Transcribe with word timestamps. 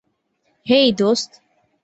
হেই, 0.67 0.87
দোস্ত। 0.97 1.31